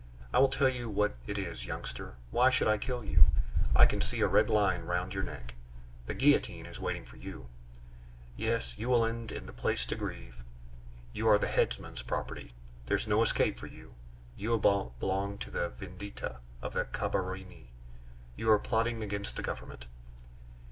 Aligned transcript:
I 0.33 0.39
will 0.39 0.49
tell 0.49 0.67
you 0.67 0.89
what 0.89 1.13
it 1.27 1.37
is, 1.37 1.67
youngster; 1.67 2.15
why 2.31 2.49
should 2.49 2.67
I 2.67 2.79
kill 2.79 3.03
you? 3.05 3.25
I 3.75 3.85
can 3.85 4.01
see 4.01 4.19
a 4.21 4.27
red 4.27 4.49
line 4.49 4.81
round 4.85 5.13
your 5.13 5.21
neck 5.21 5.53
the 6.07 6.15
guillotine 6.15 6.65
is 6.65 6.79
waiting 6.79 7.05
for 7.05 7.17
you. 7.17 7.47
Yes, 8.35 8.75
you 8.79 8.89
will 8.89 9.05
end 9.05 9.31
in 9.31 9.45
the 9.45 9.53
Place 9.53 9.85
de 9.85 9.95
Grève. 9.95 10.33
You 11.13 11.27
are 11.29 11.37
the 11.37 11.45
headsman's 11.45 12.01
property! 12.01 12.55
there 12.87 12.97
is 12.97 13.05
no 13.05 13.21
escape 13.21 13.59
for 13.59 13.67
you. 13.67 13.93
You 14.35 14.57
belong 14.57 15.37
to 15.37 15.59
a 15.63 15.69
vendita 15.69 16.37
of 16.63 16.73
the 16.73 16.85
Carbonari. 16.85 17.67
You 18.35 18.49
are 18.49 18.57
plotting 18.57 19.03
against 19.03 19.35
the 19.35 19.43
Government." 19.43 19.85